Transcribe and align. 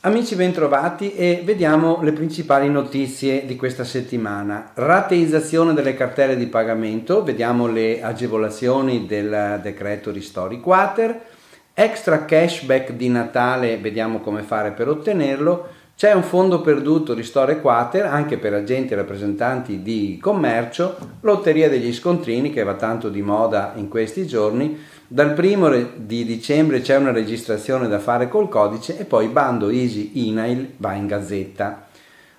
Amici 0.00 0.34
bentrovati 0.34 1.14
e 1.14 1.42
vediamo 1.44 2.02
le 2.02 2.10
principali 2.10 2.68
notizie 2.68 3.46
di 3.46 3.54
questa 3.54 3.84
settimana. 3.84 4.72
Rateizzazione 4.74 5.72
delle 5.72 5.94
cartelle 5.94 6.36
di 6.36 6.48
pagamento, 6.48 7.22
vediamo 7.22 7.68
le 7.68 8.02
agevolazioni 8.02 9.06
del 9.06 9.60
decreto 9.62 10.10
Ristori 10.10 10.58
Quater, 10.58 11.20
extra 11.72 12.24
cashback 12.24 12.90
di 12.94 13.08
Natale, 13.08 13.78
vediamo 13.78 14.18
come 14.18 14.42
fare 14.42 14.72
per 14.72 14.88
ottenerlo, 14.88 15.68
c'è 16.02 16.10
un 16.10 16.24
fondo 16.24 16.62
perduto 16.62 17.14
Ristore 17.14 17.60
Quater 17.60 18.06
anche 18.06 18.36
per 18.36 18.52
agenti 18.54 18.92
e 18.92 18.96
rappresentanti 18.96 19.82
di 19.82 20.18
commercio, 20.20 20.96
lotteria 21.20 21.68
degli 21.68 21.92
scontrini 21.92 22.52
che 22.52 22.64
va 22.64 22.74
tanto 22.74 23.08
di 23.08 23.22
moda 23.22 23.74
in 23.76 23.86
questi 23.86 24.26
giorni, 24.26 24.80
dal 25.06 25.32
primo 25.32 25.70
di 25.94 26.24
dicembre 26.24 26.80
c'è 26.80 26.96
una 26.96 27.12
registrazione 27.12 27.86
da 27.86 28.00
fare 28.00 28.28
col 28.28 28.48
codice 28.48 28.98
e 28.98 29.04
poi 29.04 29.28
bando 29.28 29.68
Easy 29.68 30.10
Inail 30.28 30.72
va 30.78 30.94
in 30.94 31.06
gazzetta. 31.06 31.86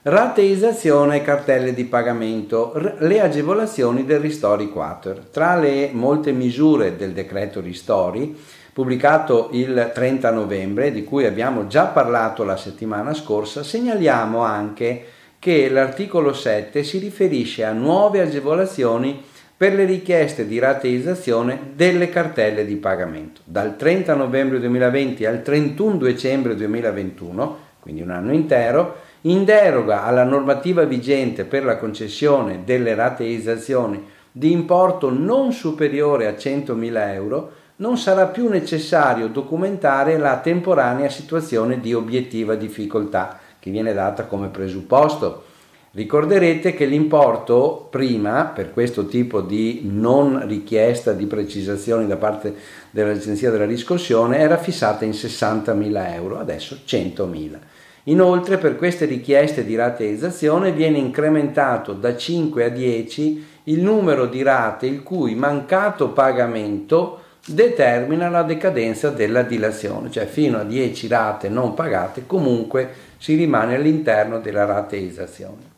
Rateizzazione 0.02 1.16
e 1.16 1.21
cartelle 1.21 1.73
di 1.73 1.85
pagamento, 1.85 2.73
le 2.98 3.21
agevolazioni 3.21 4.04
del 4.04 4.20
Ristori 4.20 4.70
Quater. 4.70 5.20
Tra 5.32 5.55
le 5.55 5.91
molte 5.93 6.34
misure 6.34 6.98
del 6.98 7.13
decreto 7.13 7.62
Ristori, 7.62 8.38
pubblicato 8.73 9.50
il 9.54 9.91
30 9.94 10.32
novembre, 10.32 10.91
di 10.91 11.04
cui 11.04 11.26
abbiamo 11.26 11.68
già 11.68 11.86
parlato 11.86 12.44
la 12.44 12.58
settimana 12.58 13.13
scorsa, 13.13 13.63
segnaliamo 13.63 14.40
anche 14.40 15.05
che 15.38 15.70
l'articolo 15.70 16.34
7 16.34 16.84
si 16.84 16.98
riferisce 16.98 17.63
a 17.63 17.72
nuove 17.72 18.22
agevolazioni 18.22 19.22
per 19.55 19.76
le 19.76 19.86
richieste 19.86 20.48
di 20.48 20.58
rateizzazione 20.58 21.72
delle 21.76 22.09
cartelle 22.09 22.66
di 22.66 22.76
pagamento. 22.76 23.41
Dal 23.44 23.77
30 23.77 24.16
novembre 24.16 24.60
2020 24.60 25.26
al 25.26 25.41
31 25.44 25.98
dicembre 25.98 26.55
2021, 26.55 27.57
quindi 27.79 28.01
un 28.01 28.10
anno 28.10 28.34
intero, 28.34 28.96
in 29.21 29.46
deroga 29.46 30.04
alla 30.04 30.24
normativa 30.24 30.84
vigente 30.84 31.46
per 31.46 31.63
la 31.63 31.77
concessione 31.77 32.62
delle 32.66 32.96
rateizzazioni 32.96 34.04
di 34.32 34.51
importo 34.51 35.12
non 35.12 35.54
superiore 35.54 36.26
a 36.26 36.32
100.000 36.32 37.13
euro, 37.13 37.51
non 37.84 37.98
sarà 37.98 38.27
più 38.27 38.48
necessario 38.48 39.27
documentare 39.27 40.17
la 40.17 40.39
temporanea 40.39 41.09
situazione 41.09 41.81
di 41.81 41.93
obiettiva 41.93 42.55
difficoltà 42.55 43.37
che 43.59 43.71
viene 43.71 43.91
data 43.91 44.23
come 44.23 44.48
presupposto 44.48 45.51
Ricorderete 45.95 46.73
che 46.73 46.85
l'importo 46.85 47.87
prima, 47.91 48.45
per 48.45 48.73
questo 48.73 49.05
tipo 49.05 49.41
di 49.41 49.81
non 49.84 50.48
richiesta 50.48 51.13
di 51.13 51.27
precisazioni 51.27 52.07
da 52.07 52.15
parte 52.15 52.55
dell'Agenzia 52.89 53.51
della 53.51 53.67
riscossione, 53.67 54.39
era 54.39 54.57
fissata 54.57 55.05
in 55.05 55.11
60.000 55.11 56.13
euro, 56.15 56.39
adesso 56.39 56.79
100.000. 56.84 57.59
Inoltre 58.05 58.57
per 58.57 58.76
queste 58.76 59.05
richieste 59.05 59.63
di 59.63 59.76
rateizzazione 59.76 60.71
viene 60.71 60.98
incrementato 60.98 61.93
da 61.93 62.17
5 62.17 62.63
a 62.63 62.70
10 62.70 63.45
il 63.65 63.84
numero 63.84 64.25
di 64.25 64.41
rate 64.41 64.88
il 64.88 65.03
cui 65.03 65.35
mancato 65.35 66.09
pagamento 66.09 67.22
determina 67.46 68.30
la 68.30 68.44
decadenza 68.44 69.09
della 69.09 69.41
dilazione, 69.41 70.09
cioè 70.09 70.25
fino 70.25 70.59
a 70.59 70.63
10 70.63 71.08
rate 71.08 71.50
non 71.50 71.74
pagate 71.74 72.25
comunque 72.25 72.90
si 73.18 73.35
rimane 73.35 73.75
all'interno 73.75 74.40
della 74.40 74.66
rateizzazione. 74.66 75.72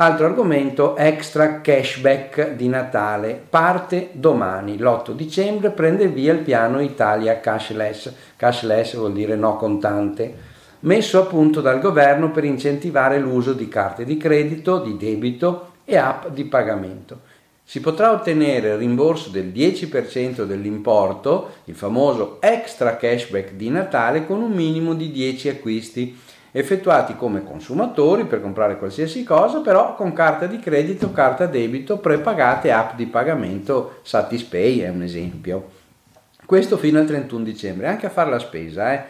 Altro 0.00 0.26
argomento, 0.26 0.96
extra 0.96 1.60
cashback 1.60 2.52
di 2.52 2.68
Natale, 2.68 3.42
parte 3.48 4.10
domani, 4.12 4.78
l'8 4.78 5.10
dicembre, 5.10 5.70
prende 5.70 6.06
via 6.06 6.32
il 6.32 6.38
piano 6.38 6.80
Italia 6.80 7.40
cashless, 7.40 8.12
cashless 8.36 8.94
vuol 8.94 9.12
dire 9.12 9.34
no 9.34 9.56
contante, 9.56 10.32
messo 10.80 11.20
a 11.20 11.26
punto 11.26 11.60
dal 11.60 11.80
governo 11.80 12.30
per 12.30 12.44
incentivare 12.44 13.18
l'uso 13.18 13.52
di 13.52 13.66
carte 13.66 14.04
di 14.04 14.16
credito, 14.16 14.78
di 14.78 14.96
debito 14.96 15.72
e 15.84 15.96
app 15.96 16.28
di 16.28 16.44
pagamento. 16.44 17.20
Si 17.68 17.80
potrà 17.80 18.12
ottenere 18.12 18.70
il 18.70 18.76
rimborso 18.78 19.28
del 19.28 19.48
10% 19.48 20.44
dell'importo, 20.44 21.50
il 21.64 21.74
famoso 21.74 22.38
extra 22.40 22.96
cashback 22.96 23.52
di 23.52 23.68
Natale, 23.68 24.24
con 24.24 24.40
un 24.40 24.52
minimo 24.52 24.94
di 24.94 25.10
10 25.10 25.50
acquisti 25.50 26.18
effettuati 26.50 27.14
come 27.14 27.44
consumatori 27.44 28.24
per 28.24 28.40
comprare 28.40 28.78
qualsiasi 28.78 29.22
cosa, 29.22 29.60
però 29.60 29.94
con 29.96 30.14
carta 30.14 30.46
di 30.46 30.58
credito, 30.58 31.12
carta 31.12 31.44
debito, 31.44 31.98
prepagate, 31.98 32.72
app 32.72 32.96
di 32.96 33.04
pagamento, 33.04 33.98
Satispay 34.00 34.78
è 34.78 34.88
un 34.88 35.02
esempio. 35.02 35.68
Questo 36.46 36.78
fino 36.78 36.98
al 36.98 37.06
31 37.06 37.44
dicembre, 37.44 37.88
anche 37.88 38.06
a 38.06 38.10
fare 38.10 38.30
la 38.30 38.38
spesa. 38.38 38.94
Eh. 38.94 39.04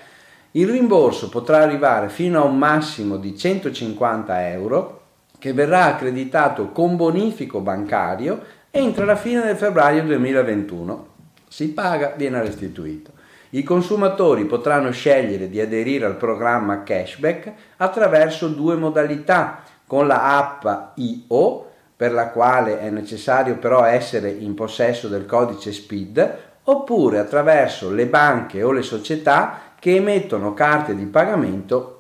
Il 0.51 0.67
rimborso 0.67 1.29
potrà 1.29 1.59
arrivare 1.59 2.09
fino 2.09 2.41
a 2.41 2.45
un 2.45 2.59
massimo 2.59 3.19
di 3.19 3.39
150 3.39 4.51
euro 4.51 4.98
che 5.39 5.53
verrà 5.53 5.87
accreditato 5.87 6.71
con 6.71 6.97
bonifico 6.97 7.61
bancario 7.61 8.41
entro 8.71 9.05
la 9.05 9.17
fine 9.17 9.43
del 9.43 9.57
febbraio 9.57 10.03
2021. 10.05 11.07
Si 11.49 11.73
paga, 11.73 12.13
viene 12.17 12.43
restituito. 12.43 13.13
I 13.51 13.63
consumatori 13.63 14.45
potranno 14.45 14.91
scegliere 14.91 15.49
di 15.49 15.61
aderire 15.61 16.05
al 16.05 16.17
programma 16.17 16.83
cashback 16.83 17.53
attraverso 17.79 18.49
due 18.49 18.77
modalità, 18.77 19.63
con 19.87 20.07
la 20.07 20.37
app 20.37 20.99
IO, 20.99 21.67
per 21.97 22.13
la 22.13 22.29
quale 22.29 22.79
è 22.81 22.91
necessario 22.91 23.57
però 23.57 23.85
essere 23.85 24.29
in 24.31 24.55
possesso 24.55 25.09
del 25.09 25.25
codice 25.25 25.73
SPID, 25.73 26.37
oppure 26.65 27.19
attraverso 27.19 27.91
le 27.91 28.07
banche 28.07 28.63
o 28.63 28.71
le 28.71 28.83
società 28.83 29.61
che 29.79 29.97
emettono 29.97 30.53
carte 30.53 30.95
di 30.95 31.07
pagamento 31.07 31.95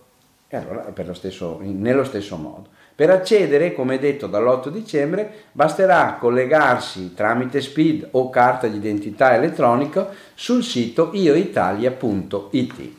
allora, 0.50 0.92
lo 0.94 1.14
stesso, 1.14 1.58
nello 1.62 2.04
stesso 2.04 2.36
modo. 2.36 2.76
Per 2.98 3.10
accedere, 3.10 3.74
come 3.74 4.00
detto 4.00 4.26
dall'8 4.26 4.70
dicembre, 4.70 5.30
basterà 5.52 6.16
collegarsi 6.18 7.14
tramite 7.14 7.60
SPID 7.60 8.08
o 8.10 8.28
carta 8.28 8.66
d'identità 8.66 9.36
elettronica 9.36 10.08
sul 10.34 10.64
sito 10.64 11.10
ioitalia.it. 11.12 12.90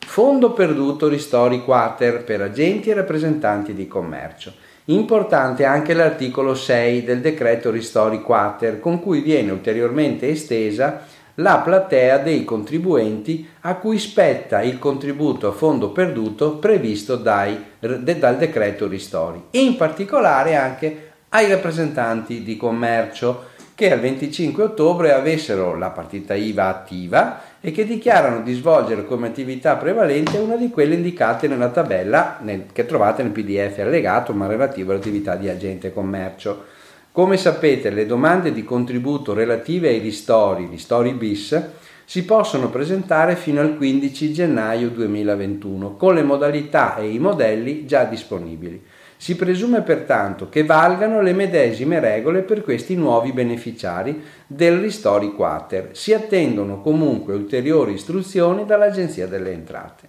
Fondo 0.00 0.52
perduto 0.52 1.08
ristori 1.08 1.64
quater 1.64 2.22
per 2.22 2.42
agenti 2.42 2.90
e 2.90 2.94
rappresentanti 2.94 3.72
di 3.72 3.88
commercio. 3.88 4.52
Importante 4.84 5.64
anche 5.64 5.94
l'articolo 5.94 6.54
6 6.54 7.02
del 7.02 7.22
decreto 7.22 7.70
ristori 7.70 8.20
quater 8.20 8.78
con 8.78 9.00
cui 9.00 9.22
viene 9.22 9.52
ulteriormente 9.52 10.28
estesa 10.28 11.06
la 11.40 11.58
platea 11.58 12.18
dei 12.18 12.44
contribuenti 12.44 13.48
a 13.60 13.76
cui 13.76 13.98
spetta 13.98 14.62
il 14.62 14.78
contributo 14.78 15.48
a 15.48 15.52
fondo 15.52 15.90
perduto 15.90 16.56
previsto 16.56 17.16
dai, 17.16 17.56
dal 17.78 18.36
decreto 18.36 18.88
ristori 18.88 19.42
in 19.50 19.76
particolare 19.76 20.56
anche 20.56 21.10
ai 21.30 21.48
rappresentanti 21.48 22.42
di 22.42 22.56
commercio 22.56 23.56
che 23.74 23.92
al 23.92 24.00
25 24.00 24.64
ottobre 24.64 25.12
avessero 25.12 25.76
la 25.76 25.90
partita 25.90 26.34
IVA 26.34 26.66
attiva 26.66 27.40
e 27.60 27.70
che 27.70 27.84
dichiarano 27.84 28.42
di 28.42 28.54
svolgere 28.54 29.04
come 29.04 29.28
attività 29.28 29.76
prevalente 29.76 30.38
una 30.38 30.56
di 30.56 30.70
quelle 30.70 30.94
indicate 30.94 31.46
nella 31.46 31.68
tabella 31.68 32.38
nel, 32.40 32.66
che 32.72 32.86
trovate 32.86 33.22
nel 33.22 33.30
PDF 33.30 33.78
allegato 33.78 34.32
ma 34.32 34.48
relativo 34.48 34.90
all'attività 34.90 35.36
di 35.36 35.48
agente 35.48 35.92
commercio. 35.92 36.64
Come 37.18 37.36
sapete, 37.36 37.90
le 37.90 38.06
domande 38.06 38.52
di 38.52 38.62
contributo 38.62 39.34
relative 39.34 39.88
ai 39.88 39.98
ristori, 39.98 40.68
ristori 40.70 41.14
bis, 41.14 41.60
si 42.04 42.24
possono 42.24 42.70
presentare 42.70 43.34
fino 43.34 43.60
al 43.60 43.76
15 43.76 44.32
gennaio 44.32 44.88
2021 44.90 45.96
con 45.96 46.14
le 46.14 46.22
modalità 46.22 46.94
e 46.94 47.08
i 47.08 47.18
modelli 47.18 47.86
già 47.86 48.04
disponibili. 48.04 48.80
Si 49.16 49.34
presume 49.34 49.82
pertanto 49.82 50.48
che 50.48 50.62
valgano 50.62 51.20
le 51.20 51.32
medesime 51.32 51.98
regole 51.98 52.42
per 52.42 52.62
questi 52.62 52.94
nuovi 52.94 53.32
beneficiari 53.32 54.22
del 54.46 54.78
Ristori 54.78 55.32
Quater. 55.32 55.88
Si 55.94 56.14
attendono 56.14 56.80
comunque 56.82 57.34
ulteriori 57.34 57.94
istruzioni 57.94 58.64
dall'Agenzia 58.64 59.26
delle 59.26 59.50
Entrate. 59.50 60.08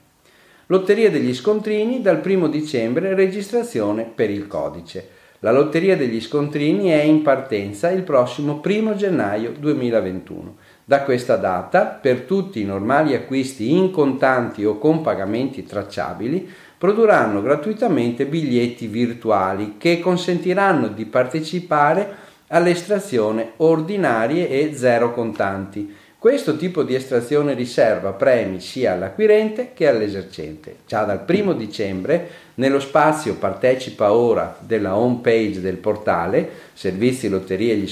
Lotteria 0.67 1.09
degli 1.09 1.33
scontrini 1.33 2.03
dal 2.03 2.21
1 2.23 2.47
dicembre 2.49 3.15
registrazione 3.15 4.03
per 4.03 4.29
il 4.29 4.45
codice. 4.45 5.17
La 5.41 5.53
lotteria 5.53 5.95
degli 5.95 6.19
scontrini 6.19 6.89
è 6.89 7.01
in 7.01 7.21
partenza 7.21 7.89
il 7.91 8.03
prossimo 8.03 8.59
1 8.61 8.95
gennaio 8.95 9.53
2021. 9.57 10.57
Da 10.83 11.03
questa 11.03 11.37
data, 11.37 11.85
per 11.85 12.23
tutti 12.23 12.59
i 12.59 12.65
normali 12.65 13.15
acquisti 13.15 13.71
in 13.71 13.89
contanti 13.89 14.65
o 14.65 14.77
con 14.77 15.01
pagamenti 15.01 15.63
tracciabili, 15.63 16.45
produrranno 16.77 17.41
gratuitamente 17.41 18.25
biglietti 18.25 18.87
virtuali 18.87 19.75
che 19.77 20.01
consentiranno 20.01 20.89
di 20.89 21.05
partecipare 21.05 22.15
all'estrazione 22.47 23.53
ordinarie 23.57 24.49
e 24.49 24.75
zero 24.75 25.13
contanti, 25.13 25.95
Questo 26.19 26.57
tipo 26.57 26.83
di 26.83 26.95
estrazione 26.95 27.53
riserva 27.53 28.11
premi 28.11 28.59
sia 28.59 28.91
all'acquirente 28.91 29.71
che 29.73 29.87
all'esercente. 29.87 30.79
Già 30.85 31.05
dal 31.05 31.23
1 31.25 31.53
dicembre 31.53 32.29
nello 32.55 32.81
spazio 32.81 33.35
Partecipa 33.35 34.11
ora 34.11 34.57
della 34.59 34.97
home 34.97 35.19
page 35.21 35.61
del 35.61 35.77
portale 35.77 36.49
servizi 36.73 37.29
lotterie 37.29 37.87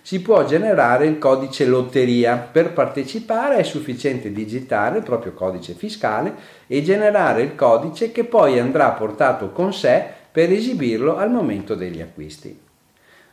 si 0.00 0.22
può 0.22 0.42
generare 0.46 1.04
il 1.04 1.18
codice 1.18 1.66
lotteria. 1.66 2.48
Per 2.50 2.72
partecipare 2.72 3.56
è 3.58 3.62
sufficiente 3.62 4.32
digitare 4.32 4.96
il 4.96 5.04
proprio 5.04 5.34
codice 5.34 5.74
fiscale 5.74 6.32
e 6.66 6.82
generare 6.82 7.42
il 7.42 7.54
codice 7.54 8.10
che 8.10 8.24
poi 8.24 8.58
andrà 8.58 8.88
portato 8.92 9.50
con 9.50 9.74
sé 9.74 10.02
per 10.32 10.50
esibirlo 10.50 11.18
al 11.18 11.30
momento 11.30 11.74
degli 11.74 12.00
acquisti. 12.00 12.64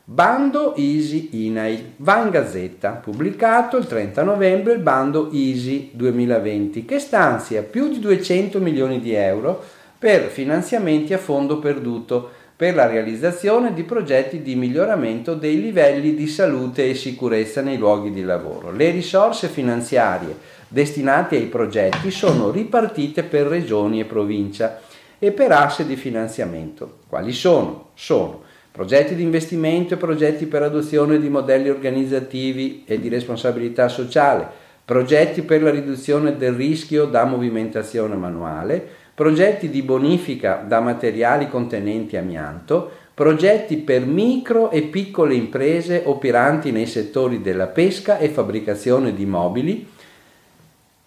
Bando 0.06 0.76
Easy 0.76 1.30
INAIL. 1.32 1.92
Va 1.96 2.22
in 2.22 2.28
gazzetta, 2.28 2.90
pubblicato 2.90 3.78
il 3.78 3.86
30 3.86 4.22
novembre 4.22 4.74
il 4.74 4.80
bando 4.80 5.30
Easy 5.32 5.92
2020 5.94 6.84
che 6.84 6.98
stanzia 6.98 7.62
più 7.62 7.88
di 7.88 8.00
200 8.00 8.60
milioni 8.60 9.00
di 9.00 9.14
euro 9.14 9.64
per 9.98 10.24
finanziamenti 10.24 11.14
a 11.14 11.18
fondo 11.18 11.58
perduto 11.58 12.30
per 12.54 12.74
la 12.74 12.86
realizzazione 12.86 13.72
di 13.72 13.82
progetti 13.84 14.42
di 14.42 14.54
miglioramento 14.56 15.32
dei 15.34 15.58
livelli 15.58 16.14
di 16.14 16.26
salute 16.26 16.90
e 16.90 16.94
sicurezza 16.94 17.62
nei 17.62 17.78
luoghi 17.78 18.10
di 18.10 18.24
lavoro. 18.24 18.72
Le 18.72 18.90
risorse 18.90 19.48
finanziarie 19.48 20.36
destinate 20.68 21.36
ai 21.36 21.46
progetti 21.46 22.10
sono 22.10 22.50
ripartite 22.50 23.22
per 23.22 23.46
regioni 23.46 24.00
e 24.00 24.04
provincia 24.04 24.82
e 25.18 25.32
per 25.32 25.50
asse 25.52 25.86
di 25.86 25.96
finanziamento. 25.96 26.98
Quali 27.08 27.32
sono? 27.32 27.92
Sono 27.94 28.52
progetti 28.74 29.14
di 29.14 29.22
investimento 29.22 29.94
e 29.94 29.98
progetti 29.98 30.46
per 30.46 30.62
adozione 30.62 31.20
di 31.20 31.28
modelli 31.28 31.68
organizzativi 31.68 32.82
e 32.84 32.98
di 32.98 33.08
responsabilità 33.08 33.86
sociale, 33.86 34.48
progetti 34.84 35.42
per 35.42 35.62
la 35.62 35.70
riduzione 35.70 36.36
del 36.36 36.54
rischio 36.54 37.04
da 37.04 37.24
movimentazione 37.24 38.16
manuale, 38.16 38.84
progetti 39.14 39.70
di 39.70 39.82
bonifica 39.82 40.64
da 40.66 40.80
materiali 40.80 41.48
contenenti 41.48 42.16
amianto, 42.16 42.90
progetti 43.14 43.76
per 43.76 44.06
micro 44.06 44.72
e 44.72 44.82
piccole 44.82 45.36
imprese 45.36 46.02
operanti 46.04 46.72
nei 46.72 46.86
settori 46.86 47.40
della 47.40 47.68
pesca 47.68 48.18
e 48.18 48.28
fabbricazione 48.28 49.14
di 49.14 49.24
mobili, 49.24 49.88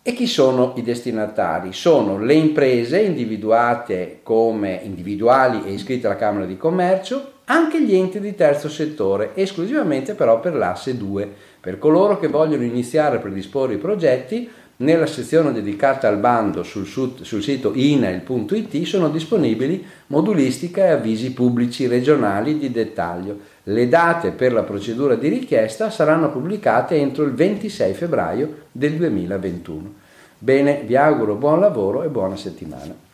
e 0.01 0.13
chi 0.13 0.25
sono 0.25 0.73
i 0.77 0.83
destinatari? 0.83 1.73
Sono 1.73 2.17
le 2.17 2.33
imprese 2.33 3.01
individuate 3.01 4.19
come 4.23 4.79
individuali 4.83 5.63
e 5.65 5.73
iscritte 5.73 6.07
alla 6.07 6.15
Camera 6.15 6.45
di 6.45 6.55
Commercio, 6.55 7.31
anche 7.49 7.81
gli 7.81 7.95
enti 7.95 8.19
di 8.19 8.35
terzo 8.35 8.69
settore, 8.69 9.31
esclusivamente 9.33 10.15
però 10.15 10.39
per 10.39 10.53
l'asse 10.55 10.97
2. 10.97 11.29
Per 11.59 11.79
coloro 11.79 12.19
che 12.19 12.27
vogliono 12.27 12.63
iniziare 12.63 13.17
a 13.17 13.19
predisporre 13.19 13.75
i 13.75 13.77
progetti, 13.77 14.49
nella 14.79 15.07
sezione 15.07 15.53
dedicata 15.53 16.07
al 16.07 16.17
bando 16.17 16.61
sul, 16.61 16.85
sul 16.85 17.41
sito 17.41 17.71
inail.it 17.73 18.83
sono 18.83 19.09
disponibili 19.09 19.83
modulistica 20.07 20.85
e 20.85 20.89
avvisi 20.89 21.33
pubblici 21.33 21.87
regionali 21.87 22.59
di 22.59 22.69
dettaglio. 22.69 23.39
Le 23.63 23.87
date 23.87 24.31
per 24.31 24.53
la 24.53 24.63
procedura 24.63 25.15
di 25.15 25.29
richiesta 25.29 25.89
saranno 25.89 26.29
pubblicate 26.29 26.95
entro 26.95 27.23
il 27.23 27.31
26 27.31 27.93
febbraio 27.93 28.65
del 28.71 28.93
2021. 28.93 29.93
Bene, 30.37 30.83
vi 30.85 30.95
auguro 30.95 31.35
buon 31.35 31.59
lavoro 31.59 32.03
e 32.03 32.09
buona 32.09 32.35
settimana. 32.35 33.06